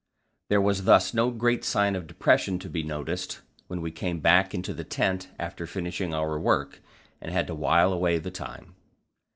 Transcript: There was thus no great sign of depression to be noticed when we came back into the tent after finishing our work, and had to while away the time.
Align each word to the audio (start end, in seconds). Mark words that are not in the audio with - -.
There 0.49 0.59
was 0.61 0.85
thus 0.85 1.13
no 1.13 1.29
great 1.29 1.63
sign 1.63 1.95
of 1.95 2.07
depression 2.07 2.57
to 2.57 2.69
be 2.71 2.81
noticed 2.81 3.41
when 3.67 3.81
we 3.81 3.91
came 3.91 4.19
back 4.19 4.51
into 4.55 4.73
the 4.73 4.83
tent 4.83 5.29
after 5.37 5.67
finishing 5.67 6.11
our 6.11 6.39
work, 6.39 6.81
and 7.21 7.31
had 7.31 7.45
to 7.45 7.53
while 7.53 7.93
away 7.93 8.17
the 8.17 8.31
time. 8.31 8.73